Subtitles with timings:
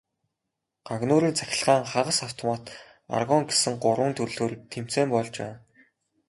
[0.87, 2.63] Гагнуурын цахилгаан, хагас автомат,
[3.15, 5.57] аргон гэсэн гурван төрлөөр тэмцээн болж байна.